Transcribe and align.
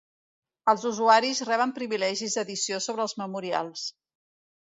Els 0.71 0.85
usuaris 0.89 1.41
reben 1.49 1.73
privilegis 1.75 2.39
d'edició 2.39 2.81
sobre 2.87 3.07
els 3.07 3.15
memorials. 3.25 3.87